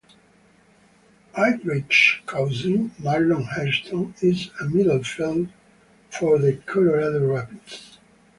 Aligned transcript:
Aldridge's 1.37 2.21
cousin, 2.25 2.89
Marlon 3.03 3.45
Hairston, 3.49 4.15
is 4.19 4.47
a 4.59 4.63
midfielder 4.63 5.51
for 6.09 6.39
the 6.39 6.53
Colorado 6.65 7.27
Rapids. 7.31 7.99